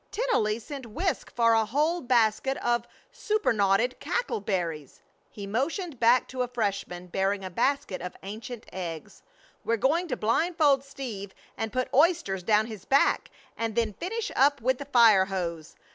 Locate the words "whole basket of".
1.63-2.87